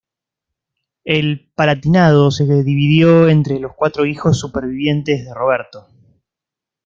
[1.05, 5.87] El Palatinado se dividió entre los cuatro hijos supervivientes de Roberto.